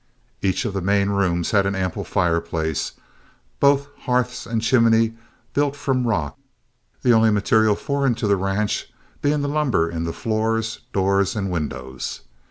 Each 0.41 0.65
of 0.65 0.73
the 0.73 0.81
main 0.81 1.09
rooms 1.11 1.51
had 1.51 1.67
an 1.67 1.75
ample 1.75 2.03
fireplace, 2.03 2.93
both 3.59 3.87
hearths 4.05 4.47
and 4.47 4.59
chimneys 4.59 5.11
built 5.53 5.75
from 5.75 6.07
rock, 6.07 6.39
the 7.03 7.13
only 7.13 7.29
material 7.29 7.75
foreign 7.75 8.15
to 8.15 8.25
the 8.25 8.35
ranch 8.35 8.91
being 9.21 9.41
the 9.43 9.47
lumber 9.47 9.87
in 9.91 10.03
the 10.05 10.11
floors, 10.11 10.79
doors, 10.91 11.35
and 11.35 11.51
windows. 11.51 12.21